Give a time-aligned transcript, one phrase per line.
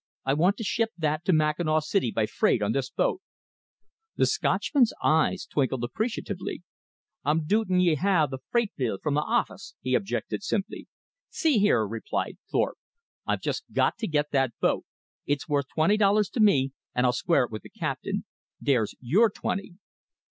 [0.25, 3.21] I want to ship that to Mackinaw City by freight on this boat."
[4.15, 6.63] The Scotchman's eyes twinkled appreciatively.
[7.23, 10.87] "I'm dootin' ye hae th' freight bill from the office," he objected simply.
[11.29, 12.79] "See here," replied Thorpe,
[13.27, 14.85] "I've just got to get that boat.
[15.27, 18.25] It's worth twenty dollars to me, and I'll square it with the captain.
[18.59, 19.75] There's your twenty."